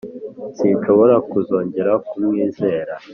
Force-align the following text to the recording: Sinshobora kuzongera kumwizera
Sinshobora 0.57 1.15
kuzongera 1.29 1.91
kumwizera 2.07 2.93